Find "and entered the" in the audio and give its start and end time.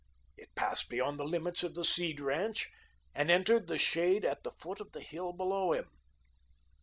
3.13-3.77